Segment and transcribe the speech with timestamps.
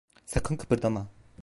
[0.25, 1.07] Sakın kıpırdama.